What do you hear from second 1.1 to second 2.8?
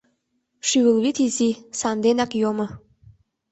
изи, санденак йомо.